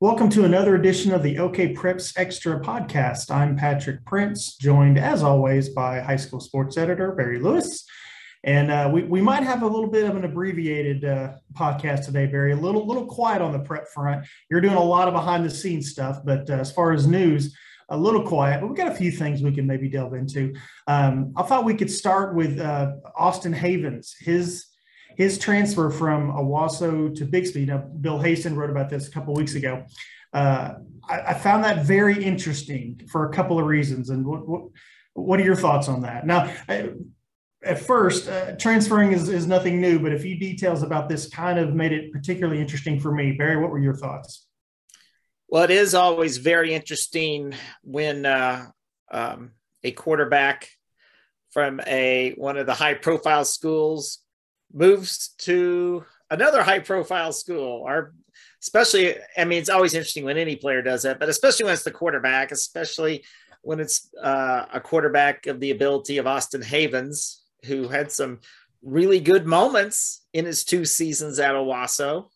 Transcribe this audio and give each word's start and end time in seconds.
Welcome 0.00 0.30
to 0.30 0.44
another 0.44 0.76
edition 0.76 1.12
of 1.12 1.24
the 1.24 1.40
OK 1.40 1.74
Preps 1.74 2.12
Extra 2.16 2.60
podcast. 2.60 3.32
I'm 3.32 3.56
Patrick 3.56 4.04
Prince, 4.04 4.54
joined 4.54 4.96
as 4.96 5.24
always 5.24 5.70
by 5.70 5.98
high 5.98 6.14
school 6.14 6.38
sports 6.38 6.76
editor 6.76 7.10
Barry 7.10 7.40
Lewis. 7.40 7.84
And 8.44 8.70
uh, 8.70 8.88
we, 8.92 9.02
we 9.02 9.20
might 9.20 9.42
have 9.42 9.62
a 9.62 9.66
little 9.66 9.90
bit 9.90 10.08
of 10.08 10.14
an 10.14 10.24
abbreviated 10.24 11.04
uh, 11.04 11.32
podcast 11.52 12.04
today, 12.04 12.26
Barry. 12.26 12.52
A 12.52 12.56
little 12.56 12.86
little 12.86 13.06
quiet 13.06 13.42
on 13.42 13.50
the 13.50 13.58
prep 13.58 13.88
front. 13.88 14.24
You're 14.48 14.60
doing 14.60 14.76
a 14.76 14.84
lot 14.84 15.08
of 15.08 15.14
behind 15.14 15.44
the 15.44 15.50
scenes 15.50 15.90
stuff, 15.90 16.20
but 16.24 16.48
uh, 16.48 16.52
as 16.52 16.70
far 16.70 16.92
as 16.92 17.08
news, 17.08 17.56
a 17.88 17.96
little 17.96 18.22
quiet. 18.22 18.60
But 18.60 18.68
we've 18.68 18.76
got 18.76 18.92
a 18.92 18.94
few 18.94 19.10
things 19.10 19.42
we 19.42 19.50
can 19.50 19.66
maybe 19.66 19.88
delve 19.88 20.14
into. 20.14 20.54
Um, 20.86 21.32
I 21.36 21.42
thought 21.42 21.64
we 21.64 21.74
could 21.74 21.90
start 21.90 22.36
with 22.36 22.60
uh, 22.60 22.92
Austin 23.16 23.52
Havens. 23.52 24.14
His 24.20 24.64
his 25.18 25.36
transfer 25.36 25.90
from 25.90 26.30
Owasso 26.32 27.14
to 27.16 27.24
Bixby. 27.24 27.66
Now, 27.66 27.78
Bill 27.78 28.20
Haisten 28.20 28.56
wrote 28.56 28.70
about 28.70 28.88
this 28.88 29.08
a 29.08 29.10
couple 29.10 29.34
weeks 29.34 29.56
ago. 29.56 29.84
Uh, 30.32 30.74
I, 31.08 31.20
I, 31.20 31.34
found 31.34 31.64
that 31.64 31.84
very 31.84 32.22
interesting 32.22 33.00
for 33.10 33.28
a 33.28 33.32
couple 33.32 33.58
of 33.58 33.66
reasons. 33.66 34.10
And 34.10 34.24
what, 34.24 34.46
what, 34.46 34.62
what 35.14 35.40
are 35.40 35.42
your 35.42 35.56
thoughts 35.56 35.88
on 35.88 36.02
that? 36.02 36.24
Now, 36.24 36.54
I, 36.68 36.90
at 37.64 37.80
first, 37.80 38.28
uh, 38.28 38.54
transferring 38.56 39.10
is, 39.10 39.28
is 39.28 39.48
nothing 39.48 39.80
new, 39.80 39.98
but 39.98 40.12
a 40.12 40.18
few 40.18 40.38
details 40.38 40.84
about 40.84 41.08
this 41.08 41.28
kind 41.28 41.58
of 41.58 41.74
made 41.74 41.90
it 41.90 42.12
particularly 42.12 42.60
interesting 42.60 43.00
for 43.00 43.10
me. 43.10 43.32
Barry, 43.32 43.56
what 43.56 43.70
were 43.70 43.80
your 43.80 43.96
thoughts? 43.96 44.46
Well, 45.48 45.64
it 45.64 45.70
is 45.70 45.94
always 45.94 46.36
very 46.36 46.74
interesting 46.74 47.54
when 47.82 48.24
uh, 48.24 48.66
um, 49.10 49.50
a 49.82 49.90
quarterback 49.90 50.68
from 51.50 51.80
a 51.88 52.34
one 52.36 52.56
of 52.56 52.66
the 52.66 52.74
high 52.74 52.94
profile 52.94 53.44
schools 53.44 54.20
moves 54.72 55.28
to 55.38 56.04
another 56.30 56.62
high 56.62 56.80
profile 56.80 57.32
school. 57.32 57.82
Or 57.86 58.12
especially 58.62 59.14
i 59.36 59.44
mean 59.44 59.58
it's 59.58 59.68
always 59.68 59.94
interesting 59.94 60.24
when 60.24 60.36
any 60.36 60.56
player 60.56 60.82
does 60.82 61.02
that 61.02 61.18
but 61.18 61.28
especially 61.28 61.64
when 61.64 61.74
it's 61.74 61.84
the 61.84 61.90
quarterback 61.90 62.50
especially 62.50 63.24
when 63.62 63.80
it's 63.80 64.10
uh, 64.22 64.66
a 64.72 64.80
quarterback 64.80 65.46
of 65.46 65.60
the 65.60 65.70
ability 65.70 66.18
of 66.18 66.26
austin 66.26 66.62
havens 66.62 67.44
who 67.64 67.88
had 67.88 68.10
some 68.10 68.40
really 68.82 69.20
good 69.20 69.46
moments 69.46 70.24
in 70.32 70.44
his 70.44 70.64
two 70.64 70.84
seasons 70.84 71.38
at 71.38 71.54
owasso 71.54 72.28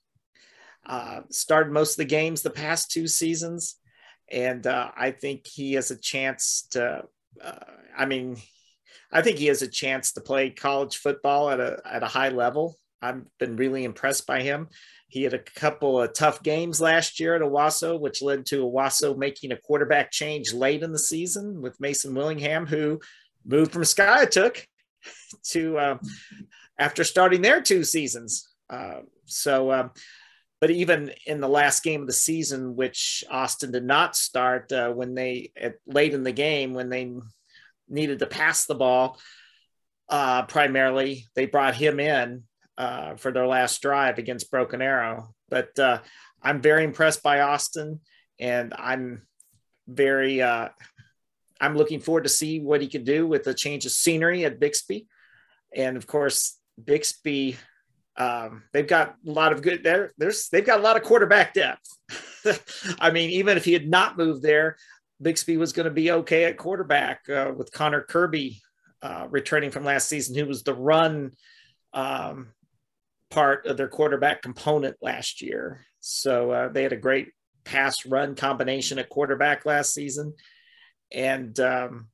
uh, 0.86 1.20
started 1.30 1.72
most 1.72 1.92
of 1.92 1.98
the 1.98 2.04
games 2.04 2.42
the 2.42 2.50
past 2.50 2.90
two 2.90 3.06
seasons. 3.06 3.76
And 4.30 4.66
uh, 4.66 4.90
i 4.96 5.10
think 5.10 5.46
he 5.46 5.74
has 5.74 5.90
a 5.90 5.96
chance 5.96 6.66
to 6.72 7.04
uh, 7.42 7.64
i 7.96 8.06
mean 8.06 8.36
I 9.10 9.22
think 9.22 9.38
he 9.38 9.46
has 9.46 9.62
a 9.62 9.68
chance 9.68 10.12
to 10.12 10.20
play 10.20 10.50
college 10.50 10.96
football 10.96 11.50
at 11.50 11.60
a 11.60 11.80
at 11.84 12.02
a 12.02 12.08
high 12.08 12.30
level. 12.30 12.78
I've 13.00 13.22
been 13.38 13.56
really 13.56 13.84
impressed 13.84 14.26
by 14.26 14.42
him. 14.42 14.68
He 15.08 15.24
had 15.24 15.34
a 15.34 15.38
couple 15.38 16.00
of 16.00 16.14
tough 16.14 16.42
games 16.42 16.80
last 16.80 17.20
year 17.20 17.34
at 17.34 17.42
Owasso, 17.42 18.00
which 18.00 18.22
led 18.22 18.46
to 18.46 18.64
Owasso 18.64 19.16
making 19.16 19.52
a 19.52 19.58
quarterback 19.58 20.10
change 20.10 20.54
late 20.54 20.82
in 20.82 20.92
the 20.92 20.98
season 20.98 21.60
with 21.60 21.80
Mason 21.80 22.14
Willingham, 22.14 22.66
who 22.66 23.00
moved 23.44 23.72
from 23.72 23.82
Skiatook 23.82 24.64
to 25.50 25.78
uh, 25.78 25.98
after 26.78 27.04
starting 27.04 27.42
their 27.42 27.60
two 27.60 27.84
seasons. 27.84 28.48
Uh, 28.70 29.00
so, 29.26 29.70
um, 29.72 29.90
but 30.62 30.70
even 30.70 31.12
in 31.26 31.40
the 31.40 31.48
last 31.48 31.82
game 31.82 32.02
of 32.02 32.06
the 32.06 32.12
season, 32.12 32.76
which 32.76 33.24
Austin 33.30 33.72
did 33.72 33.84
not 33.84 34.16
start, 34.16 34.72
uh, 34.72 34.92
when 34.92 35.14
they 35.14 35.50
at, 35.60 35.74
late 35.86 36.14
in 36.14 36.22
the 36.22 36.32
game 36.32 36.72
when 36.72 36.88
they 36.88 37.12
needed 37.92 38.20
to 38.20 38.26
pass 38.26 38.66
the 38.66 38.74
ball 38.74 39.18
uh, 40.08 40.42
primarily. 40.42 41.26
They 41.34 41.46
brought 41.46 41.74
him 41.74 42.00
in 42.00 42.44
uh, 42.78 43.16
for 43.16 43.32
their 43.32 43.46
last 43.46 43.82
drive 43.82 44.18
against 44.18 44.50
Broken 44.50 44.82
Arrow. 44.82 45.34
But 45.48 45.78
uh, 45.78 46.00
I'm 46.42 46.60
very 46.60 46.84
impressed 46.84 47.22
by 47.22 47.40
Austin, 47.40 48.00
and 48.40 48.74
I'm 48.76 49.22
very 49.86 50.42
uh, 50.42 50.68
I'm 51.60 51.76
looking 51.76 52.00
forward 52.00 52.24
to 52.24 52.30
see 52.30 52.60
what 52.60 52.80
he 52.80 52.88
can 52.88 53.04
do 53.04 53.26
with 53.26 53.44
the 53.44 53.54
change 53.54 53.86
of 53.86 53.92
scenery 53.92 54.44
at 54.44 54.58
Bixby, 54.58 55.06
and 55.74 55.96
of 55.96 56.06
course 56.06 56.58
Bixby. 56.82 57.56
Um, 58.14 58.64
they've 58.74 58.86
got 58.86 59.16
a 59.26 59.30
lot 59.30 59.52
of 59.52 59.62
good 59.62 59.82
there. 59.82 60.12
There's 60.18 60.48
they've 60.48 60.66
got 60.66 60.80
a 60.80 60.82
lot 60.82 60.96
of 60.96 61.02
quarterback 61.02 61.54
depth. 61.54 61.88
I 63.00 63.10
mean, 63.10 63.30
even 63.30 63.56
if 63.56 63.64
he 63.64 63.72
had 63.72 63.88
not 63.88 64.18
moved 64.18 64.42
there, 64.42 64.76
Bixby 65.22 65.56
was 65.56 65.72
going 65.72 65.84
to 65.84 65.90
be 65.90 66.10
okay 66.10 66.44
at 66.44 66.58
quarterback 66.58 67.28
uh, 67.28 67.52
with 67.56 67.72
Connor 67.72 68.02
Kirby 68.02 68.60
uh, 69.02 69.26
returning 69.30 69.70
from 69.70 69.84
last 69.84 70.08
season, 70.08 70.34
who 70.36 70.46
was 70.46 70.62
the 70.62 70.74
run 70.74 71.32
um, 71.94 72.48
part 73.30 73.66
of 73.66 73.76
their 73.76 73.88
quarterback 73.88 74.42
component 74.42 74.96
last 75.00 75.40
year. 75.42 75.86
So 76.00 76.50
uh, 76.50 76.68
they 76.68 76.82
had 76.82 76.92
a 76.92 76.96
great 76.96 77.28
pass 77.64 78.04
run 78.04 78.34
combination 78.34 78.98
at 78.98 79.08
quarterback 79.08 79.64
last 79.64 79.94
season. 79.94 80.34
And 81.12 81.58
um, 81.60 82.08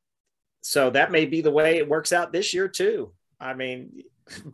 so 0.61 0.91
that 0.91 1.13
may 1.13 1.25
be 1.25 1.41
the 1.41 1.51
way 1.51 1.79
it 1.79 1.89
works 1.89 2.13
out 2.13 2.33
this 2.33 2.53
year, 2.53 2.69
too. 2.69 3.13
I 3.41 3.55
mean, 3.55 4.03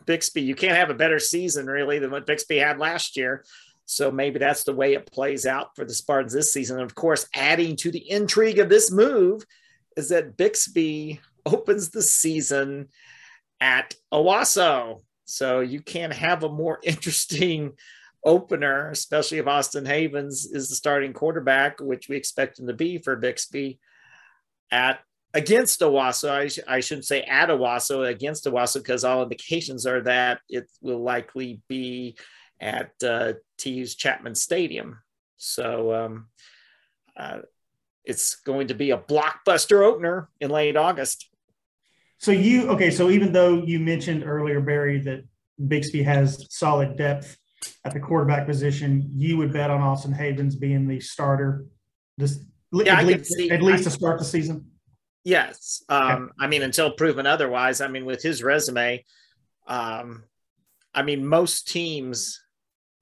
Bixby, 0.06 0.42
you 0.42 0.54
can't 0.54 0.76
have 0.76 0.90
a 0.90 0.94
better 0.94 1.18
season 1.18 1.66
really 1.66 1.98
than 1.98 2.10
what 2.10 2.26
Bixby 2.26 2.58
had 2.58 2.78
last 2.78 3.16
year. 3.16 3.44
So 3.86 4.10
maybe 4.10 4.38
that's 4.38 4.64
the 4.64 4.74
way 4.74 4.94
it 4.94 5.10
plays 5.10 5.46
out 5.46 5.76
for 5.76 5.84
the 5.84 5.94
Spartans 5.94 6.32
this 6.32 6.52
season. 6.52 6.78
And 6.78 6.84
of 6.84 6.94
course, 6.94 7.28
adding 7.34 7.76
to 7.76 7.90
the 7.90 8.10
intrigue 8.10 8.58
of 8.58 8.68
this 8.68 8.90
move 8.90 9.44
is 9.96 10.08
that 10.08 10.36
Bixby 10.36 11.20
opens 11.46 11.90
the 11.90 12.02
season 12.02 12.88
at 13.60 13.94
Owasso. 14.12 15.02
So 15.26 15.60
you 15.60 15.80
can't 15.80 16.12
have 16.12 16.44
a 16.44 16.48
more 16.48 16.80
interesting 16.82 17.72
opener, 18.24 18.90
especially 18.90 19.38
if 19.38 19.46
Austin 19.46 19.84
Havens 19.84 20.46
is 20.46 20.68
the 20.68 20.74
starting 20.74 21.12
quarterback, 21.12 21.80
which 21.80 22.08
we 22.08 22.16
expect 22.16 22.58
him 22.58 22.66
to 22.66 22.72
be 22.72 22.98
for 22.98 23.16
Bixby 23.16 23.78
at 24.70 25.00
against 25.34 25.80
Owasso. 25.80 26.30
I, 26.30 26.48
sh- 26.48 26.60
I 26.66 26.80
shouldn't 26.80 27.06
say 27.06 27.22
at 27.22 27.50
Owasso, 27.50 28.08
against 28.08 28.46
Owasso, 28.46 28.74
because 28.74 29.04
all 29.04 29.22
indications 29.22 29.86
are 29.86 30.00
that 30.02 30.40
it 30.48 30.70
will 30.80 31.02
likely 31.02 31.60
be 31.68 32.16
at 32.60 32.92
uh, 33.02 33.34
TU's 33.58 33.94
Chapman 33.94 34.34
Stadium. 34.34 34.98
So 35.36 35.94
um, 35.94 36.26
uh, 37.16 37.38
it's 38.04 38.36
going 38.36 38.68
to 38.68 38.74
be 38.74 38.90
a 38.90 38.98
blockbuster 38.98 39.84
opener 39.84 40.28
in 40.40 40.50
late 40.50 40.76
August. 40.76 41.28
So 42.18 42.32
you 42.32 42.68
okay? 42.70 42.90
So 42.90 43.10
even 43.10 43.32
though 43.32 43.62
you 43.64 43.78
mentioned 43.78 44.24
earlier, 44.24 44.60
Barry, 44.60 45.00
that 45.00 45.24
Bixby 45.68 46.02
has 46.02 46.46
solid 46.50 46.96
depth 46.96 47.36
at 47.84 47.92
the 47.92 48.00
quarterback 48.00 48.46
position, 48.46 49.10
you 49.14 49.36
would 49.36 49.52
bet 49.52 49.70
on 49.70 49.80
Austin 49.80 50.12
Havens 50.12 50.56
being 50.56 50.86
the 50.86 51.00
starter. 51.00 51.66
This 52.16 52.38
yeah, 52.72 52.98
at, 52.98 53.06
least, 53.06 53.26
see, 53.26 53.50
at 53.50 53.62
least 53.62 53.82
I, 53.82 53.84
to 53.84 53.90
start 53.90 54.18
the 54.18 54.24
season. 54.24 54.70
Yes, 55.24 55.82
um, 55.88 56.24
okay. 56.24 56.32
I 56.40 56.46
mean 56.46 56.62
until 56.62 56.92
proven 56.92 57.26
otherwise. 57.26 57.80
I 57.80 57.88
mean 57.88 58.04
with 58.04 58.22
his 58.22 58.42
resume, 58.42 59.04
um, 59.66 60.24
I 60.94 61.02
mean 61.02 61.26
most 61.26 61.68
teams 61.68 62.40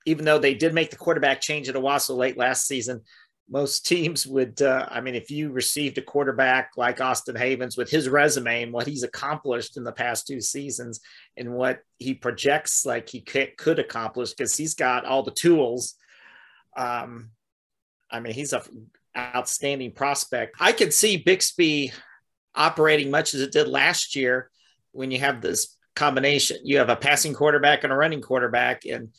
even 0.07 0.25
though 0.25 0.39
they 0.39 0.55
did 0.55 0.75
make 0.75 0.91
the 0.91 0.97
quarterback 0.97 1.41
change 1.41 1.69
at 1.69 1.75
Owasso 1.75 2.17
late 2.17 2.37
last 2.37 2.67
season, 2.67 3.03
most 3.49 3.87
teams 3.87 4.27
would. 4.27 4.63
Uh, 4.63 4.87
I 4.91 5.01
mean, 5.01 5.15
if 5.15 5.31
you 5.31 5.51
received 5.51 5.99
a 5.99 6.03
quarterback 6.03 6.71
like 6.77 7.01
Austin 7.01 7.37
Havens 7.37 7.77
with 7.77 7.91
his 7.91 8.09
resume 8.09 8.63
and 8.63 8.73
what 8.73 8.87
he's 8.87 9.03
accomplished 9.03 9.77
in 9.77 9.85
the 9.85 9.93
past 9.93 10.27
two 10.27 10.41
seasons 10.41 11.01
and 11.37 11.53
what 11.53 11.81
he 11.99 12.15
projects 12.15 12.87
like 12.87 13.09
he 13.09 13.21
could, 13.21 13.57
could 13.57 13.79
accomplish, 13.79 14.31
because 14.31 14.57
he's 14.57 14.75
got 14.75 15.05
all 15.05 15.23
the 15.23 15.33
tools. 15.33 15.97
Um, 16.77 17.31
I 18.11 18.21
mean, 18.21 18.33
he's 18.33 18.53
a 18.53 18.63
outstanding 19.17 19.93
prospect. 19.93 20.57
I 20.59 20.73
could 20.73 20.95
see 20.95 21.19
Bixby 21.19 21.93
operating 22.55 23.11
much 23.11 23.35
as 23.35 23.41
it 23.41 23.53
did 23.53 23.69
last 23.69 24.17
year 24.17 24.51
when 24.93 25.11
you 25.11 25.19
have 25.19 25.41
this 25.41 25.77
combination. 25.95 26.59
You 26.65 26.79
have 26.79 26.89
a 26.89 26.97
passing 26.97 27.35
quarterback 27.35 27.85
and 27.85 27.93
a 27.93 27.97
running 27.97 28.23
quarterback, 28.23 28.87
and 28.87 29.11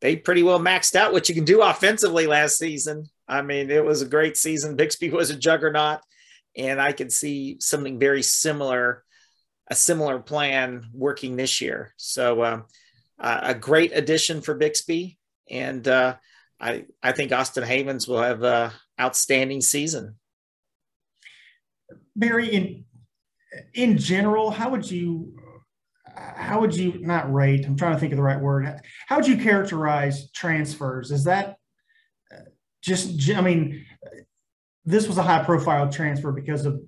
they 0.00 0.16
pretty 0.16 0.42
well 0.42 0.60
maxed 0.60 0.94
out 0.94 1.12
what 1.12 1.28
you 1.28 1.34
can 1.34 1.44
do 1.44 1.62
offensively 1.62 2.26
last 2.26 2.58
season. 2.58 3.06
I 3.26 3.42
mean, 3.42 3.70
it 3.70 3.84
was 3.84 4.02
a 4.02 4.06
great 4.06 4.36
season. 4.36 4.76
Bixby 4.76 5.10
was 5.10 5.30
a 5.30 5.36
juggernaut, 5.36 6.00
and 6.56 6.80
I 6.80 6.92
can 6.92 7.10
see 7.10 7.56
something 7.60 7.98
very 7.98 8.22
similar, 8.22 9.04
a 9.68 9.74
similar 9.74 10.18
plan 10.18 10.86
working 10.92 11.36
this 11.36 11.60
year. 11.60 11.92
So, 11.96 12.42
uh, 12.42 12.60
a 13.18 13.54
great 13.54 13.92
addition 13.94 14.40
for 14.40 14.54
Bixby, 14.54 15.18
and 15.50 15.86
uh, 15.86 16.16
I 16.60 16.84
I 17.02 17.12
think 17.12 17.32
Austin 17.32 17.64
Havens 17.64 18.06
will 18.06 18.22
have 18.22 18.44
an 18.44 18.70
outstanding 19.00 19.60
season. 19.60 20.16
Barry, 22.14 22.54
in 22.54 22.84
in 23.74 23.98
general, 23.98 24.50
how 24.50 24.70
would 24.70 24.88
you 24.88 25.34
how 26.36 26.60
would 26.60 26.74
you 26.74 26.98
not 27.00 27.32
rate? 27.32 27.66
I'm 27.66 27.76
trying 27.76 27.94
to 27.94 28.00
think 28.00 28.12
of 28.12 28.16
the 28.16 28.22
right 28.22 28.40
word. 28.40 28.80
How 29.06 29.16
would 29.16 29.26
you 29.26 29.36
characterize 29.36 30.30
transfers? 30.32 31.10
Is 31.10 31.24
that 31.24 31.56
uh, 32.34 32.40
just, 32.82 33.30
I 33.30 33.40
mean, 33.40 33.84
this 34.84 35.06
was 35.06 35.18
a 35.18 35.22
high 35.22 35.44
profile 35.44 35.90
transfer 35.90 36.32
because 36.32 36.64
of 36.64 36.80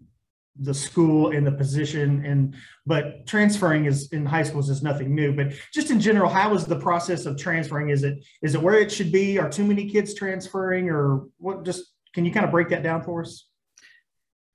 the 0.59 0.75
school 0.75 1.31
and 1.31 1.47
the 1.47 1.53
position 1.53 2.25
and 2.25 2.55
but 2.85 3.27
transferring 3.27 3.87
is 3.87 4.13
in 4.13 4.27
high 4.27 4.43
schools 4.43 4.69
is 4.69 4.83
nothing 4.83 5.15
new 5.15 5.33
but 5.33 5.53
just 5.73 5.91
in 5.91 6.01
general 6.01 6.29
how 6.29 6.53
is 6.55 6.67
the 6.67 6.79
process 6.79 7.25
of 7.25 7.39
transferring 7.39 7.89
is 7.91 8.03
it 8.03 8.23
is 8.43 8.55
it 8.55 8.61
where 8.61 8.75
it 8.75 8.91
should 8.91 9.13
be 9.13 9.39
are 9.39 9.49
too 9.49 9.65
many 9.65 9.89
kids 9.89 10.13
transferring 10.13 10.91
or 10.91 11.27
what 11.39 11.65
just 11.65 11.85
can 12.15 12.25
you 12.25 12.33
kind 12.33 12.45
of 12.45 12.51
break 12.51 12.69
that 12.69 12.83
down 12.83 13.03
for 13.03 13.23
us 13.23 13.47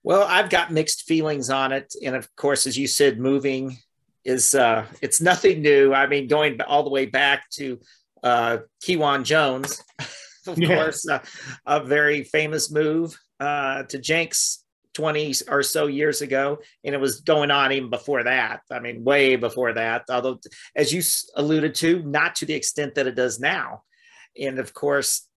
well 0.03 0.27
i've 0.29 0.49
got 0.49 0.71
mixed 0.71 1.03
feelings 1.03 1.49
on 1.49 1.71
it 1.71 1.95
and 2.03 2.15
of 2.15 2.33
course 2.35 2.67
as 2.67 2.77
you 2.77 2.87
said 2.87 3.17
moving 3.17 3.77
is 4.25 4.55
uh 4.55 4.85
it's 5.01 5.21
nothing 5.21 5.61
new. 5.61 5.93
I 5.93 6.07
mean 6.07 6.27
going 6.27 6.59
all 6.61 6.83
the 6.83 6.89
way 6.89 7.05
back 7.05 7.49
to 7.51 7.79
uh 8.23 8.57
Kejuan 8.83 9.23
jones 9.23 9.81
of 10.47 10.57
yeah. 10.57 10.75
course 10.75 11.07
uh, 11.07 11.19
a 11.65 11.83
very 11.83 12.23
famous 12.23 12.71
move 12.71 13.17
uh 13.39 13.83
to 13.83 13.99
jenks 13.99 14.63
20 14.95 15.33
or 15.49 15.61
so 15.61 15.87
years 15.87 16.21
ago 16.21 16.57
and 16.83 16.95
it 16.95 17.01
was 17.01 17.21
going 17.21 17.51
on 17.51 17.71
even 17.71 17.89
before 17.89 18.23
that. 18.23 18.61
I 18.71 18.79
mean 18.79 19.03
way 19.03 19.35
before 19.35 19.73
that 19.73 20.05
although 20.09 20.39
as 20.75 20.91
you 20.91 21.01
alluded 21.35 21.75
to 21.75 22.01
not 22.03 22.35
to 22.37 22.45
the 22.45 22.53
extent 22.53 22.95
that 22.95 23.07
it 23.07 23.15
does 23.15 23.39
now. 23.39 23.83
And 24.39 24.59
of 24.59 24.73
course 24.73 25.27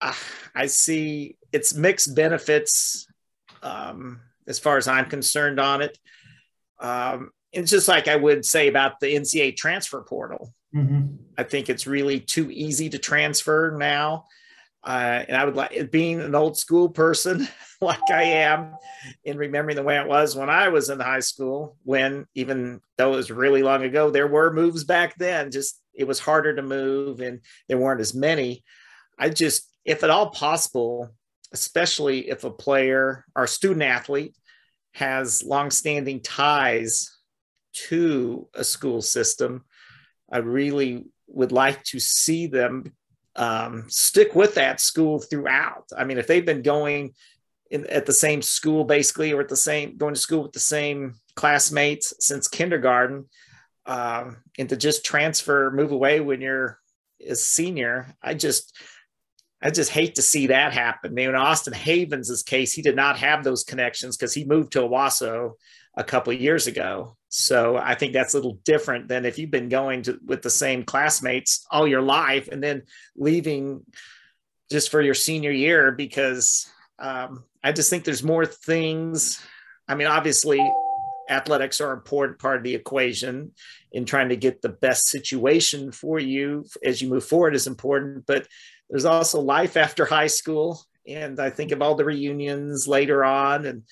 uh, 0.00 0.14
i 0.54 0.66
see 0.66 1.36
its 1.52 1.74
mixed 1.74 2.14
benefits 2.14 3.06
um, 3.62 4.20
as 4.46 4.58
far 4.58 4.76
as 4.76 4.86
i'm 4.86 5.06
concerned 5.06 5.58
on 5.58 5.82
it. 5.82 5.98
Um, 6.78 7.30
it's 7.52 7.70
just 7.70 7.88
like 7.88 8.08
i 8.08 8.16
would 8.16 8.44
say 8.44 8.68
about 8.68 9.00
the 9.00 9.14
ncaa 9.14 9.56
transfer 9.56 10.02
portal 10.02 10.52
mm-hmm. 10.74 11.06
i 11.38 11.42
think 11.42 11.68
it's 11.68 11.86
really 11.86 12.20
too 12.20 12.50
easy 12.50 12.88
to 12.88 12.98
transfer 12.98 13.76
now 13.78 14.24
uh, 14.86 15.24
and 15.26 15.36
I 15.36 15.44
would 15.44 15.56
like 15.56 15.90
being 15.90 16.20
an 16.20 16.36
old 16.36 16.56
school 16.56 16.88
person 16.88 17.48
like 17.80 18.08
I 18.08 18.22
am 18.22 18.76
in 19.24 19.36
remembering 19.36 19.76
the 19.76 19.82
way 19.82 19.98
it 19.98 20.06
was 20.06 20.36
when 20.36 20.48
I 20.48 20.68
was 20.68 20.88
in 20.88 21.00
high 21.00 21.20
school, 21.20 21.76
when 21.82 22.26
even 22.36 22.80
though 22.96 23.14
it 23.14 23.16
was 23.16 23.30
really 23.30 23.64
long 23.64 23.82
ago, 23.82 24.10
there 24.10 24.28
were 24.28 24.52
moves 24.52 24.84
back 24.84 25.16
then, 25.16 25.50
just 25.50 25.80
it 25.92 26.06
was 26.06 26.20
harder 26.20 26.54
to 26.54 26.62
move 26.62 27.20
and 27.20 27.40
there 27.68 27.78
weren't 27.78 28.00
as 28.00 28.14
many. 28.14 28.62
I 29.18 29.30
just, 29.30 29.68
if 29.84 30.04
at 30.04 30.10
all 30.10 30.30
possible, 30.30 31.10
especially 31.52 32.30
if 32.30 32.44
a 32.44 32.50
player 32.50 33.24
or 33.34 33.48
student 33.48 33.82
athlete 33.82 34.36
has 34.92 35.42
longstanding 35.42 36.20
ties 36.20 37.15
to 37.88 38.48
a 38.54 38.64
school 38.64 39.02
system, 39.02 39.64
I 40.30 40.38
really 40.38 41.04
would 41.28 41.52
like 41.52 41.82
to 41.84 42.00
see 42.00 42.46
them 42.46 42.94
um, 43.36 43.84
stick 43.88 44.34
with 44.34 44.54
that 44.54 44.80
school 44.80 45.20
throughout. 45.20 45.84
I 45.96 46.04
mean, 46.04 46.18
if 46.18 46.26
they've 46.26 46.44
been 46.44 46.62
going 46.62 47.14
in, 47.70 47.86
at 47.86 48.06
the 48.06 48.12
same 48.12 48.42
school 48.42 48.84
basically, 48.84 49.32
or 49.32 49.40
at 49.40 49.48
the 49.48 49.56
same 49.56 49.96
going 49.96 50.14
to 50.14 50.20
school 50.20 50.44
with 50.44 50.52
the 50.52 50.60
same 50.60 51.14
classmates 51.34 52.14
since 52.20 52.48
kindergarten, 52.48 53.26
um, 53.86 54.38
and 54.58 54.68
to 54.68 54.76
just 54.76 55.04
transfer, 55.04 55.70
move 55.70 55.92
away 55.92 56.20
when 56.20 56.40
you're 56.40 56.80
a 57.26 57.34
senior, 57.34 58.14
I 58.22 58.34
just 58.34 58.76
I 59.62 59.70
just 59.70 59.90
hate 59.90 60.16
to 60.16 60.22
see 60.22 60.48
that 60.48 60.72
happen. 60.72 61.12
I 61.12 61.14
mean, 61.14 61.28
in 61.30 61.34
Austin 61.34 61.72
Havens' 61.72 62.42
case, 62.42 62.72
he 62.72 62.82
did 62.82 62.94
not 62.94 63.18
have 63.18 63.42
those 63.42 63.64
connections 63.64 64.16
because 64.16 64.34
he 64.34 64.44
moved 64.44 64.72
to 64.72 64.80
Owasso 64.80 65.52
a 65.96 66.04
couple 66.04 66.32
years 66.32 66.66
ago. 66.66 67.16
So 67.38 67.76
I 67.76 67.94
think 67.94 68.14
that's 68.14 68.32
a 68.32 68.38
little 68.38 68.58
different 68.64 69.08
than 69.08 69.26
if 69.26 69.38
you've 69.38 69.50
been 69.50 69.68
going 69.68 70.00
to 70.04 70.18
with 70.24 70.40
the 70.40 70.48
same 70.48 70.84
classmates 70.84 71.66
all 71.70 71.86
your 71.86 72.00
life 72.00 72.48
and 72.48 72.62
then 72.62 72.84
leaving 73.14 73.84
just 74.70 74.90
for 74.90 75.02
your 75.02 75.12
senior 75.12 75.50
year 75.50 75.92
because 75.92 76.66
um, 76.98 77.44
I 77.62 77.72
just 77.72 77.90
think 77.90 78.04
there's 78.04 78.22
more 78.22 78.46
things. 78.46 79.38
I 79.86 79.96
mean, 79.96 80.06
obviously, 80.06 80.66
athletics 81.28 81.78
are 81.82 81.92
an 81.92 81.98
important 81.98 82.38
part 82.38 82.56
of 82.56 82.62
the 82.62 82.74
equation 82.74 83.52
in 83.92 84.06
trying 84.06 84.30
to 84.30 84.36
get 84.36 84.62
the 84.62 84.70
best 84.70 85.08
situation 85.08 85.92
for 85.92 86.18
you 86.18 86.64
as 86.82 87.02
you 87.02 87.10
move 87.10 87.26
forward 87.26 87.54
is 87.54 87.66
important, 87.66 88.24
but 88.24 88.48
there's 88.88 89.04
also 89.04 89.42
life 89.42 89.76
after 89.76 90.06
high 90.06 90.26
school. 90.26 90.80
And 91.06 91.38
I 91.38 91.50
think 91.50 91.70
of 91.70 91.82
all 91.82 91.96
the 91.96 92.04
reunions 92.06 92.88
later 92.88 93.26
on 93.26 93.66
and 93.66 93.82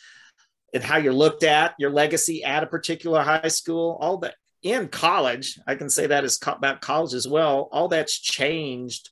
and 0.75 0.83
how 0.83 0.97
you're 0.99 1.15
looked 1.15 1.45
at, 1.45 1.75
your 1.79 1.91
legacy 1.91 2.45
at 2.45 2.65
a 2.65 2.67
particular 2.67 3.23
high 3.23 3.49
school, 3.49 3.97
all 4.01 4.19
that 4.19 4.35
in 4.63 4.89
college, 4.89 5.59
I 5.67 5.77
can 5.77 5.89
say 5.89 6.09
that 6.09 6.25
is 6.25 6.39
about 6.45 6.81
college 6.81 7.15
as 7.15 7.29
well. 7.29 7.69
All 7.71 7.89
that's 7.89 8.19
changed 8.19 9.11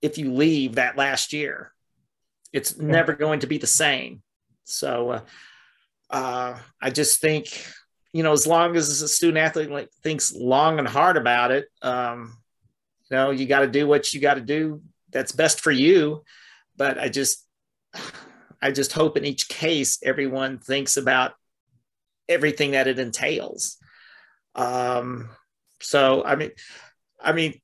if 0.00 0.18
you 0.18 0.32
leave 0.32 0.76
that 0.76 0.96
last 0.96 1.32
year. 1.32 1.72
It's 2.52 2.78
never 2.78 3.14
going 3.14 3.40
to 3.40 3.46
be 3.46 3.58
the 3.58 3.66
same. 3.66 4.22
So 4.64 5.10
uh, 5.10 5.20
uh, 6.10 6.58
I 6.80 6.90
just 6.90 7.20
think, 7.20 7.66
you 8.12 8.22
know, 8.22 8.32
as 8.32 8.46
long 8.46 8.76
as 8.76 9.02
a 9.02 9.08
student 9.08 9.38
athlete 9.38 9.70
like, 9.70 9.90
thinks 10.02 10.32
long 10.32 10.78
and 10.78 10.86
hard 10.86 11.16
about 11.16 11.50
it, 11.50 11.66
um, 11.82 12.36
you 13.10 13.16
know, 13.16 13.30
you 13.30 13.46
got 13.46 13.60
to 13.60 13.68
do 13.68 13.86
what 13.88 14.12
you 14.12 14.20
got 14.20 14.34
to 14.34 14.40
do 14.40 14.82
that's 15.10 15.32
best 15.32 15.60
for 15.60 15.72
you. 15.72 16.22
But 16.76 16.98
I 16.98 17.08
just, 17.08 17.44
I 18.62 18.70
just 18.72 18.92
hope 18.92 19.16
in 19.16 19.24
each 19.24 19.48
case 19.48 19.98
everyone 20.02 20.58
thinks 20.58 20.96
about 20.96 21.32
everything 22.28 22.72
that 22.72 22.86
it 22.86 22.98
entails. 22.98 23.76
Um, 24.54 25.30
so 25.80 26.24
I 26.24 26.36
mean, 26.36 26.50
I 27.20 27.32
mean, 27.32 27.60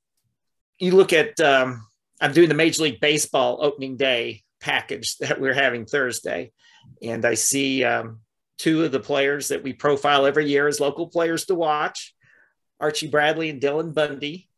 you 0.79 0.93
look 0.93 1.13
at 1.13 1.39
um, 1.41 1.87
I'm 2.21 2.33
doing 2.33 2.49
the 2.49 2.55
Major 2.55 2.83
League 2.83 3.01
Baseball 3.01 3.59
opening 3.61 3.97
day 3.97 4.43
package 4.61 5.17
that 5.19 5.41
we're 5.41 5.55
having 5.55 5.87
Thursday, 5.87 6.53
and 7.03 7.25
I 7.25 7.35
see 7.35 7.85
um, 7.85 8.21
two 8.59 8.85
of 8.85 8.93
the 8.93 9.01
players 9.01 9.49
that 9.49 9.63
we 9.63 9.73
profile 9.73 10.27
every 10.27 10.49
year 10.49 10.67
as 10.67 10.81
local 10.81 11.09
players 11.09 11.47
to 11.47 11.55
watch, 11.55 12.15
Archie 12.81 13.09
Bradley 13.09 13.51
and 13.51 13.61
Dylan 13.61 13.95
Bundy. 13.95 14.49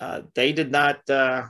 Uh, 0.00 0.22
they 0.34 0.52
did 0.52 0.70
not. 0.70 1.08
Uh, 1.08 1.46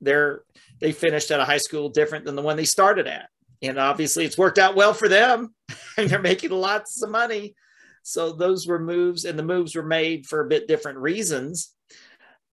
they're 0.00 0.42
they 0.80 0.92
finished 0.92 1.30
at 1.30 1.40
a 1.40 1.44
high 1.44 1.58
school 1.58 1.88
different 1.88 2.24
than 2.24 2.36
the 2.36 2.42
one 2.42 2.56
they 2.56 2.64
started 2.64 3.06
at. 3.06 3.28
And 3.62 3.78
obviously 3.78 4.24
it's 4.24 4.38
worked 4.38 4.58
out 4.58 4.74
well 4.74 4.94
for 4.94 5.08
them 5.08 5.54
and 5.96 6.08
they're 6.08 6.18
making 6.18 6.50
lots 6.50 7.02
of 7.02 7.10
money. 7.10 7.54
So 8.02 8.32
those 8.32 8.66
were 8.66 8.78
moves 8.78 9.24
and 9.24 9.38
the 9.38 9.42
moves 9.42 9.74
were 9.74 9.84
made 9.84 10.26
for 10.26 10.40
a 10.40 10.48
bit 10.48 10.66
different 10.66 10.98
reasons. 10.98 11.74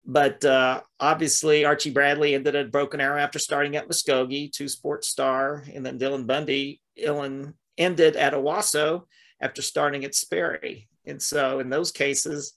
But 0.04 0.44
uh, 0.44 0.82
obviously 1.00 1.64
Archie 1.64 1.90
Bradley 1.90 2.34
ended 2.34 2.54
at 2.54 2.70
Broken 2.70 3.00
Arrow 3.00 3.20
after 3.20 3.38
starting 3.38 3.76
at 3.76 3.88
Muskogee, 3.88 4.52
two 4.52 4.68
sports 4.68 5.08
star, 5.08 5.64
and 5.74 5.84
then 5.84 5.98
Dylan 5.98 6.26
Bundy 6.26 6.80
Dylan 6.98 7.54
ended 7.76 8.16
at 8.16 8.32
Owasso 8.32 9.02
after 9.40 9.62
starting 9.62 10.04
at 10.04 10.14
Sperry. 10.14 10.88
And 11.06 11.22
so 11.22 11.60
in 11.60 11.70
those 11.70 11.92
cases, 11.92 12.54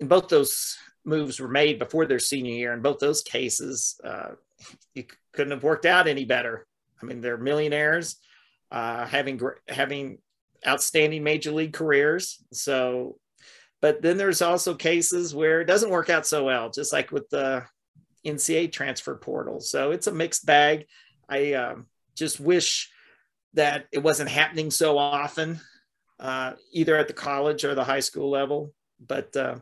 in 0.00 0.08
both 0.08 0.28
those 0.28 0.76
moves 1.08 1.40
were 1.40 1.48
made 1.48 1.78
before 1.78 2.06
their 2.06 2.18
senior 2.18 2.54
year. 2.54 2.72
In 2.72 2.82
both 2.82 2.98
those 2.98 3.22
cases, 3.22 4.00
uh, 4.04 4.30
you 4.94 5.04
couldn't 5.32 5.52
have 5.52 5.62
worked 5.62 5.86
out 5.86 6.06
any 6.06 6.24
better. 6.24 6.66
I 7.02 7.06
mean, 7.06 7.20
they're 7.20 7.38
millionaires, 7.38 8.16
uh, 8.70 9.06
having 9.06 9.40
having 9.68 10.18
outstanding 10.66 11.22
major 11.22 11.52
league 11.52 11.72
careers. 11.72 12.42
So, 12.52 13.18
but 13.80 14.02
then 14.02 14.16
there's 14.16 14.42
also 14.42 14.74
cases 14.74 15.34
where 15.34 15.60
it 15.60 15.66
doesn't 15.66 15.90
work 15.90 16.10
out 16.10 16.26
so 16.26 16.44
well, 16.44 16.70
just 16.70 16.92
like 16.92 17.12
with 17.12 17.28
the 17.30 17.64
NCAA 18.26 18.72
transfer 18.72 19.14
portal. 19.14 19.60
So 19.60 19.92
it's 19.92 20.06
a 20.06 20.12
mixed 20.12 20.44
bag. 20.44 20.86
I 21.28 21.52
um, 21.54 21.86
just 22.16 22.40
wish 22.40 22.90
that 23.54 23.86
it 23.92 24.02
wasn't 24.02 24.30
happening 24.30 24.70
so 24.70 24.98
often, 24.98 25.60
uh, 26.18 26.54
either 26.72 26.96
at 26.96 27.08
the 27.08 27.14
college 27.14 27.64
or 27.64 27.74
the 27.74 27.84
high 27.84 28.00
school 28.00 28.30
level. 28.30 28.72
But 29.00 29.36
uh, 29.36 29.56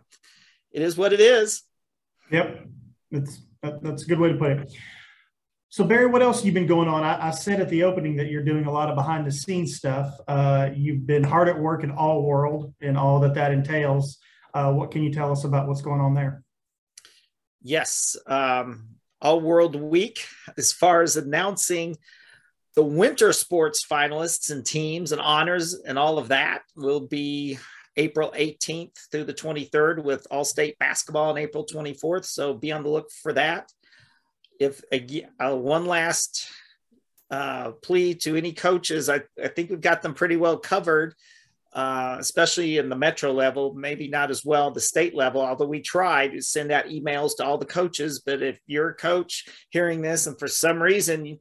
it 0.72 0.82
is 0.82 0.96
what 0.96 1.12
it 1.12 1.20
is. 1.20 1.62
Yep, 2.30 2.66
that's 3.10 3.40
that, 3.62 3.82
that's 3.82 4.02
a 4.02 4.06
good 4.06 4.18
way 4.18 4.32
to 4.32 4.38
put 4.38 4.50
it. 4.50 4.72
So 5.68 5.84
Barry, 5.84 6.06
what 6.06 6.22
else 6.22 6.38
have 6.38 6.46
you 6.46 6.52
been 6.52 6.66
going 6.66 6.88
on? 6.88 7.02
I, 7.02 7.28
I, 7.28 7.30
said 7.30 7.60
at 7.60 7.68
the 7.68 7.82
opening 7.82 8.16
that 8.16 8.30
you're 8.30 8.42
doing 8.42 8.64
a 8.64 8.72
lot 8.72 8.88
of 8.88 8.94
behind 8.94 9.26
the 9.26 9.32
scenes 9.32 9.76
stuff. 9.76 10.18
Uh, 10.26 10.70
you've 10.74 11.06
been 11.06 11.24
hard 11.24 11.48
at 11.48 11.58
work 11.58 11.84
in 11.84 11.90
All 11.90 12.22
World 12.22 12.72
and 12.80 12.96
all 12.96 13.20
that 13.20 13.34
that 13.34 13.52
entails. 13.52 14.18
Uh, 14.54 14.72
what 14.72 14.90
can 14.90 15.02
you 15.02 15.12
tell 15.12 15.30
us 15.32 15.44
about 15.44 15.68
what's 15.68 15.82
going 15.82 16.00
on 16.00 16.14
there? 16.14 16.42
Yes, 17.62 18.16
um, 18.26 18.88
All 19.20 19.40
World 19.40 19.74
Week. 19.74 20.24
As 20.56 20.72
far 20.72 21.02
as 21.02 21.16
announcing 21.16 21.98
the 22.74 22.82
winter 22.82 23.32
sports 23.32 23.84
finalists 23.84 24.50
and 24.50 24.64
teams 24.64 25.12
and 25.12 25.20
honors 25.20 25.74
and 25.74 25.98
all 25.98 26.18
of 26.18 26.28
that 26.28 26.62
will 26.76 27.00
be 27.00 27.58
April 27.96 28.32
18th 28.36 28.96
through 29.10 29.24
the 29.24 29.34
23rd 29.34 30.02
with 30.02 30.26
All 30.30 30.44
State 30.44 30.78
basketball 30.78 31.30
on 31.30 31.38
April 31.38 31.64
24th. 31.64 32.26
So 32.26 32.54
be 32.54 32.72
on 32.72 32.82
the 32.82 32.90
look 32.90 33.10
for 33.22 33.32
that. 33.32 33.70
If 34.60 34.82
uh, 35.40 35.56
one 35.56 35.86
last 35.86 36.48
uh, 37.30 37.72
plea 37.82 38.14
to 38.14 38.36
any 38.36 38.52
coaches, 38.52 39.08
I, 39.08 39.22
I, 39.42 39.48
think 39.48 39.70
we've 39.70 39.80
got 39.80 40.00
them 40.00 40.14
pretty 40.14 40.36
well 40.36 40.58
covered, 40.58 41.14
uh, 41.72 42.16
especially 42.18 42.78
in 42.78 42.88
the 42.88 42.96
metro 42.96 43.32
level, 43.32 43.74
maybe 43.74 44.08
not 44.08 44.30
as 44.30 44.44
well 44.44 44.70
the 44.70 44.80
state 44.80 45.14
level, 45.14 45.42
although 45.42 45.66
we 45.66 45.80
try 45.80 46.28
to 46.28 46.40
send 46.40 46.72
out 46.72 46.86
emails 46.86 47.36
to 47.36 47.44
all 47.44 47.58
the 47.58 47.66
coaches. 47.66 48.22
But 48.24 48.42
if 48.42 48.58
you're 48.66 48.90
a 48.90 48.94
coach 48.94 49.46
hearing 49.70 50.00
this 50.00 50.26
and 50.26 50.38
for 50.38 50.48
some 50.48 50.82
reason 50.82 51.38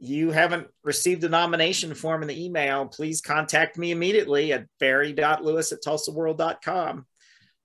you 0.00 0.30
haven't 0.30 0.66
received 0.82 1.22
a 1.24 1.28
nomination 1.28 1.94
form 1.94 2.22
in 2.22 2.28
the 2.28 2.44
email, 2.44 2.86
please 2.86 3.20
contact 3.20 3.76
me 3.76 3.90
immediately 3.90 4.52
at 4.52 4.66
barry.lewis 4.78 5.72
at 5.72 5.82
tulsaworld.com. 5.82 7.06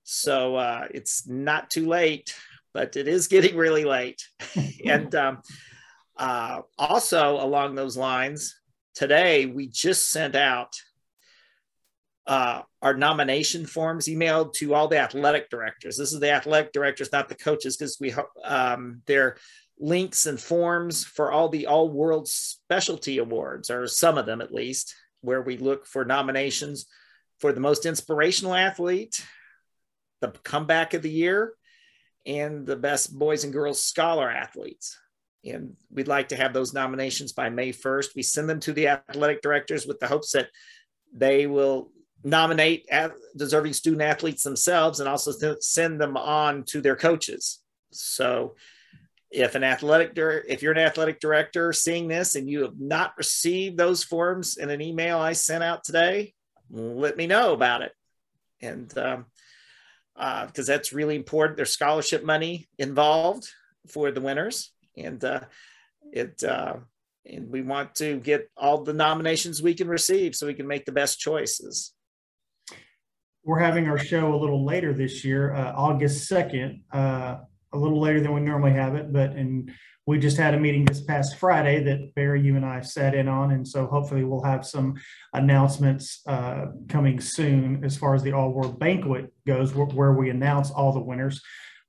So 0.03 0.55
uh, 0.57 0.87
it's 0.91 1.27
not 1.27 1.69
too 1.69 1.87
late, 1.87 2.35
but 2.73 2.97
it 2.97 3.07
is 3.07 3.29
getting 3.29 3.55
really 3.55 3.85
late. 3.85 4.21
and 4.85 5.15
um, 5.15 5.41
uh, 6.17 6.61
also, 6.77 7.41
along 7.41 7.75
those 7.75 7.95
lines, 7.95 8.53
today 8.93 9.45
we 9.45 9.67
just 9.67 10.11
sent 10.11 10.35
out 10.35 10.75
uh, 12.27 12.63
our 12.81 12.95
nomination 12.95 13.65
forms 13.65 14.07
emailed 14.07 14.53
to 14.53 14.73
all 14.73 14.89
the 14.89 14.97
athletic 14.97 15.49
directors. 15.49 15.95
This 15.95 16.11
is 16.11 16.19
the 16.19 16.31
athletic 16.31 16.73
directors, 16.73 17.11
not 17.11 17.29
the 17.29 17.35
coaches, 17.35 17.77
because 17.77 17.97
we 17.99 18.13
um, 18.43 19.01
they're 19.05 19.37
links 19.79 20.25
and 20.25 20.39
forms 20.39 21.03
for 21.03 21.31
all 21.31 21.49
the 21.49 21.67
all 21.67 21.89
world 21.89 22.27
specialty 22.27 23.17
awards, 23.17 23.69
or 23.69 23.87
some 23.87 24.17
of 24.17 24.25
them 24.25 24.41
at 24.41 24.53
least, 24.53 24.95
where 25.21 25.41
we 25.41 25.57
look 25.57 25.85
for 25.85 26.05
nominations 26.05 26.85
for 27.39 27.51
the 27.51 27.59
most 27.59 27.85
inspirational 27.85 28.53
athlete, 28.53 29.25
the 30.21 30.29
comeback 30.43 30.93
of 30.93 31.01
the 31.01 31.09
year, 31.09 31.53
and 32.25 32.65
the 32.65 32.75
best 32.75 33.17
boys 33.17 33.43
and 33.43 33.53
girls 33.53 33.81
scholar 33.81 34.29
athletes. 34.29 34.97
And 35.43 35.75
we'd 35.91 36.07
like 36.07 36.29
to 36.29 36.35
have 36.35 36.53
those 36.53 36.73
nominations 36.73 37.33
by 37.33 37.49
May 37.49 37.71
1st. 37.71 38.15
We 38.15 38.23
send 38.23 38.49
them 38.49 38.59
to 38.61 38.73
the 38.73 38.87
athletic 38.87 39.41
directors 39.41 39.85
with 39.85 39.99
the 39.99 40.07
hopes 40.07 40.31
that 40.31 40.47
they 41.13 41.45
will 41.45 41.91
nominate 42.23 42.89
deserving 43.37 43.73
student 43.73 44.01
athletes 44.01 44.41
themselves 44.41 44.99
and 44.99 45.07
also 45.07 45.31
send 45.59 46.01
them 46.01 46.17
on 46.17 46.63
to 46.63 46.81
their 46.81 46.95
coaches. 46.95 47.59
So 47.91 48.55
if 49.35 49.55
an 49.55 49.63
athletic 49.63 50.13
if 50.15 50.61
you're 50.61 50.71
an 50.71 50.77
athletic 50.77 51.19
director 51.19 51.73
seeing 51.73 52.07
this 52.07 52.35
and 52.35 52.49
you 52.49 52.61
have 52.61 52.79
not 52.79 53.13
received 53.17 53.77
those 53.77 54.03
forms 54.03 54.57
in 54.57 54.69
an 54.69 54.81
email 54.81 55.17
I 55.19 55.33
sent 55.33 55.63
out 55.63 55.83
today, 55.83 56.33
let 56.69 57.17
me 57.17 57.27
know 57.27 57.53
about 57.53 57.81
it. 57.81 57.91
And 58.61 58.97
um, 58.97 59.25
because 60.15 60.69
uh, 60.69 60.73
that's 60.73 60.93
really 60.93 61.15
important. 61.15 61.57
There's 61.57 61.71
scholarship 61.71 62.23
money 62.23 62.69
involved 62.79 63.49
for 63.87 64.11
the 64.11 64.21
winners, 64.21 64.71
and 64.95 65.23
uh, 65.23 65.41
it 66.13 66.41
uh, 66.43 66.77
and 67.25 67.49
we 67.49 67.61
want 67.61 67.95
to 67.95 68.19
get 68.19 68.49
all 68.55 68.83
the 68.83 68.93
nominations 68.93 69.61
we 69.61 69.73
can 69.73 69.89
receive 69.89 70.35
so 70.35 70.47
we 70.47 70.53
can 70.53 70.67
make 70.67 70.85
the 70.85 70.91
best 70.91 71.19
choices. 71.19 71.93
We're 73.43 73.59
having 73.59 73.87
our 73.89 73.97
show 73.97 74.33
a 74.33 74.37
little 74.37 74.65
later 74.65 74.93
this 74.93 75.25
year, 75.25 75.53
uh, 75.53 75.73
August 75.75 76.27
second, 76.27 76.83
uh, 76.91 77.39
a 77.75 77.77
little 77.77 77.99
later 77.99 78.21
than 78.21 78.33
we 78.33 78.41
normally 78.41 78.73
have 78.73 78.95
it, 78.95 79.13
but 79.13 79.31
and 79.31 79.71
we 80.07 80.19
just 80.19 80.37
had 80.37 80.53
a 80.53 80.59
meeting 80.59 80.85
this 80.85 81.01
past 81.01 81.37
Friday 81.37 81.83
that 81.83 82.13
Barry, 82.13 82.41
you 82.41 82.55
and 82.55 82.65
I 82.65 82.81
sat 82.81 83.15
in 83.15 83.27
on. 83.27 83.51
And 83.51 83.67
so 83.67 83.87
hopefully 83.87 84.23
we'll 84.23 84.43
have 84.43 84.65
some 84.65 84.95
announcements 85.33 86.21
uh, 86.27 86.67
coming 86.87 87.19
soon 87.19 87.83
as 87.83 87.97
far 87.97 88.13
as 88.13 88.21
the 88.21 88.31
All 88.31 88.51
World 88.51 88.79
Banquet 88.79 89.33
goes, 89.47 89.73
where, 89.73 89.87
where 89.87 90.13
we 90.13 90.29
announce 90.29 90.69
all 90.69 90.93
the 90.93 90.99
winners. 90.99 91.41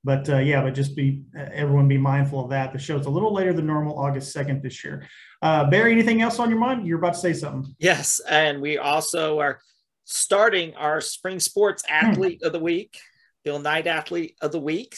But 0.03 0.29
uh, 0.29 0.37
yeah, 0.37 0.61
but 0.61 0.73
just 0.73 0.95
be 0.95 1.23
everyone 1.35 1.87
be 1.87 1.97
mindful 1.97 2.43
of 2.43 2.49
that. 2.51 2.71
The 2.71 2.79
show's 2.79 3.05
a 3.05 3.09
little 3.09 3.33
later 3.33 3.53
than 3.53 3.67
normal, 3.67 3.99
August 3.99 4.35
2nd 4.35 4.63
this 4.63 4.83
year. 4.83 5.07
Uh, 5.41 5.69
Barry, 5.69 5.91
anything 5.91 6.21
else 6.21 6.39
on 6.39 6.49
your 6.49 6.59
mind? 6.59 6.87
You're 6.87 6.99
about 6.99 7.13
to 7.15 7.19
say 7.19 7.33
something. 7.33 7.75
Yes. 7.77 8.19
And 8.27 8.61
we 8.61 8.77
also 8.77 9.39
are 9.39 9.59
starting 10.05 10.73
our 10.75 11.01
spring 11.01 11.39
sports 11.39 11.83
hmm. 11.87 11.93
athlete 11.93 12.41
of 12.41 12.53
the 12.53 12.59
week, 12.59 12.97
Bill 13.43 13.59
Knight 13.59 13.85
athlete 13.85 14.35
of 14.41 14.51
the 14.51 14.59
week 14.59 14.95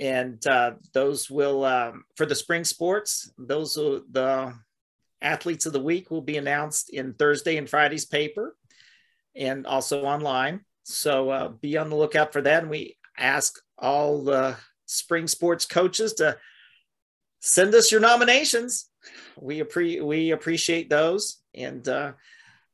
and 0.00 0.44
uh, 0.48 0.72
those 0.92 1.30
will 1.30 1.64
um, 1.64 2.04
for 2.16 2.26
the 2.26 2.34
spring 2.34 2.64
sports 2.64 3.30
those 3.38 3.76
will, 3.76 4.02
the 4.10 4.52
athletes 5.22 5.66
of 5.66 5.72
the 5.72 5.80
week 5.80 6.10
will 6.10 6.22
be 6.22 6.38
announced 6.38 6.90
in 6.90 7.14
thursday 7.14 7.56
and 7.58 7.70
friday's 7.70 8.06
paper 8.06 8.56
and 9.34 9.66
also 9.66 10.04
online. 10.04 10.60
So 10.84 11.30
uh, 11.30 11.48
be 11.48 11.76
on 11.76 11.90
the 11.90 11.96
lookout 11.96 12.32
for 12.32 12.42
that. 12.42 12.62
And 12.62 12.70
we 12.70 12.96
ask 13.16 13.58
all 13.78 14.22
the 14.22 14.56
spring 14.86 15.26
sports 15.26 15.64
coaches 15.64 16.14
to 16.14 16.36
send 17.40 17.74
us 17.74 17.92
your 17.92 18.00
nominations. 18.00 18.88
We, 19.38 19.60
appre- 19.60 20.02
we 20.02 20.32
appreciate 20.32 20.90
those. 20.90 21.38
And 21.54 21.86
uh, 21.88 22.12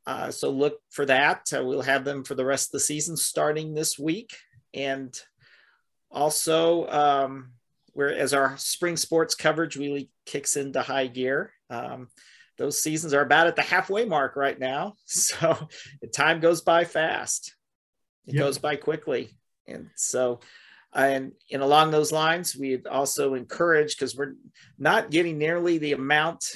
uh 0.07 0.31
so 0.31 0.51
look 0.51 0.81
for 0.91 1.07
that. 1.07 1.53
Uh, 1.55 1.65
we'll 1.65 1.83
have 1.83 2.05
them 2.05 2.25
for 2.25 2.35
the 2.35 2.45
rest 2.45 2.69
of 2.69 2.73
the 2.73 2.81
season 2.81 3.17
starting 3.17 3.75
this 3.75 3.99
week. 3.99 4.37
And 4.75 5.19
also, 6.17 6.89
um, 6.89 7.51
where 7.93 8.13
as 8.13 8.33
our 8.33 8.57
spring 8.57 8.97
sports 8.97 9.35
coverage 9.35 9.77
really 9.77 10.11
kicks 10.25 10.57
into 10.57 10.81
high 10.81 11.07
gear, 11.07 11.53
um, 11.69 12.09
those 12.57 12.83
seasons 12.83 13.13
are 13.13 13.21
about 13.21 13.47
at 13.47 13.55
the 13.55 13.63
halfway 13.63 14.07
mark 14.07 14.35
right 14.35 14.59
now. 14.59 14.95
So 15.07 15.69
the 16.01 16.09
time 16.09 16.41
goes 16.41 16.63
by 16.63 16.85
fast. 16.85 17.55
It 18.27 18.35
yep. 18.35 18.45
goes 18.45 18.59
by 18.59 18.77
quickly. 18.77 19.37
And 19.69 19.91
so, 19.95 20.41
and, 20.95 21.33
and 21.53 21.63
along 21.63 21.91
those 21.91 22.13
lines, 22.13 22.57
we 22.57 22.83
also 22.91 23.35
encourage 23.35 23.97
because 23.97 24.17
we're 24.17 24.37
not 24.79 25.11
getting 25.11 25.37
nearly 25.37 25.77
the 25.77 25.93
amount 25.93 26.47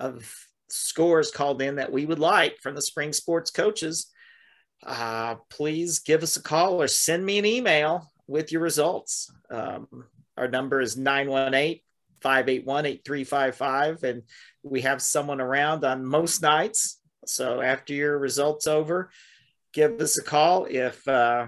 of 0.00 0.28
scores 0.68 1.30
called 1.30 1.62
in 1.62 1.76
that 1.76 1.92
we 1.92 2.06
would 2.06 2.18
like 2.18 2.58
from 2.60 2.74
the 2.74 2.82
spring 2.82 3.12
sports 3.12 3.52
coaches. 3.52 4.10
Uh, 4.84 5.36
please 5.48 6.00
give 6.00 6.24
us 6.24 6.36
a 6.36 6.42
call 6.42 6.82
or 6.82 6.88
send 6.88 7.24
me 7.24 7.38
an 7.38 7.46
email 7.46 8.10
with 8.26 8.52
your 8.52 8.60
results. 8.60 9.32
Um, 9.50 9.86
our 10.36 10.48
number 10.48 10.80
is 10.80 10.96
918 10.96 11.80
581 12.20 12.86
8355. 12.86 14.04
And 14.04 14.22
we 14.62 14.82
have 14.82 15.00
someone 15.02 15.40
around 15.40 15.84
on 15.84 16.04
most 16.04 16.42
nights. 16.42 17.00
So 17.26 17.60
after 17.60 17.94
your 17.94 18.18
results 18.18 18.66
over, 18.66 19.10
give 19.72 20.00
us 20.00 20.18
a 20.18 20.22
call. 20.22 20.66
If, 20.68 21.06
uh, 21.08 21.46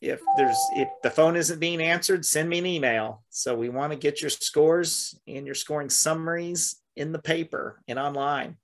if 0.00 0.20
there's 0.36 0.58
if 0.74 0.88
the 1.02 1.10
phone 1.10 1.36
isn't 1.36 1.58
being 1.58 1.80
answered, 1.80 2.24
send 2.24 2.48
me 2.48 2.58
an 2.58 2.66
email. 2.66 3.24
So 3.30 3.54
we 3.54 3.68
want 3.68 3.92
to 3.92 3.98
get 3.98 4.20
your 4.20 4.30
scores 4.30 5.18
and 5.26 5.46
your 5.46 5.54
scoring 5.54 5.90
summaries 5.90 6.76
in 6.96 7.12
the 7.12 7.18
paper 7.18 7.80
and 7.88 7.98
online. 7.98 8.56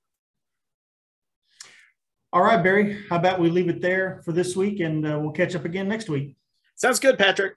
All 2.32 2.42
right, 2.42 2.62
Barry. 2.62 2.98
How 3.10 3.16
about 3.16 3.40
we 3.40 3.50
leave 3.50 3.68
it 3.68 3.82
there 3.82 4.22
for 4.24 4.32
this 4.32 4.56
week, 4.56 4.80
and 4.80 5.06
uh, 5.06 5.18
we'll 5.20 5.32
catch 5.32 5.54
up 5.54 5.64
again 5.64 5.88
next 5.88 6.08
week. 6.08 6.36
Sounds 6.82 6.98
good, 6.98 7.16
Patrick. 7.16 7.54